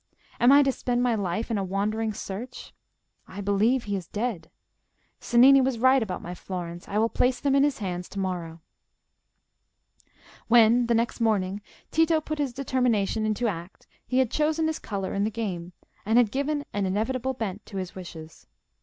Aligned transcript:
Am 0.39 0.51
I 0.51 0.63
to 0.63 0.71
spend 0.71 1.03
my 1.03 1.13
life 1.13 1.51
in 1.51 1.59
a 1.59 1.63
wandering 1.63 2.11
search? 2.11 2.73
I 3.27 3.39
believe 3.39 3.83
he 3.83 3.95
is 3.95 4.07
dead. 4.07 4.49
Cennini 5.19 5.61
was 5.61 5.77
right 5.77 6.01
about 6.01 6.23
my 6.23 6.33
florins: 6.33 6.87
I 6.87 6.97
will 6.97 7.07
place 7.07 7.39
them 7.39 7.53
in 7.53 7.61
his 7.63 7.77
hands 7.77 8.09
to 8.09 8.19
morrow." 8.19 8.61
When, 10.47 10.87
the 10.87 10.95
next 10.95 11.21
morning, 11.21 11.61
Tito 11.91 12.19
put 12.19 12.39
this 12.39 12.51
determination 12.51 13.27
into 13.27 13.47
act 13.47 13.85
he 14.07 14.17
had 14.17 14.31
chosen 14.31 14.65
his 14.65 14.79
colour 14.79 15.13
in 15.13 15.23
the 15.23 15.29
game, 15.29 15.71
and 16.03 16.17
had 16.17 16.31
given 16.31 16.65
an 16.73 16.87
inevitable 16.87 17.35
bent 17.35 17.63
to 17.67 17.77
his 17.77 17.93
wishes. 17.93 18.47